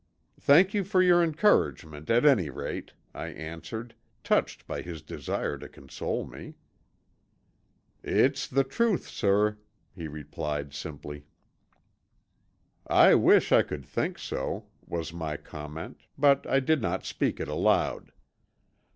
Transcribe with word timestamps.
"Thank 0.39 0.73
you 0.73 0.83
for 0.83 0.99
your 1.03 1.21
encouragement 1.21 2.09
at 2.09 2.25
any 2.25 2.49
rate," 2.49 2.93
I 3.13 3.27
answered, 3.27 3.93
touched 4.23 4.65
by 4.65 4.81
his 4.81 5.03
desire 5.03 5.59
to 5.59 5.69
console 5.69 6.25
me. 6.25 6.55
"It's 8.01 8.47
the 8.47 8.63
truth, 8.63 9.07
sir," 9.07 9.59
he 9.93 10.07
replied 10.07 10.73
simply. 10.73 11.27
"I 12.87 13.13
wish 13.13 13.51
I 13.51 13.61
could 13.61 13.85
think 13.85 14.17
so," 14.17 14.65
was 14.87 15.13
my 15.13 15.37
comment, 15.37 16.01
but 16.17 16.47
I 16.47 16.61
did 16.61 16.81
not 16.81 17.05
speak 17.05 17.39
it 17.39 17.47
aloud. 17.47 18.11